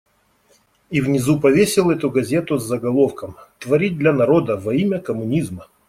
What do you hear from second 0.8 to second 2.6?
И внизу повесил эту газету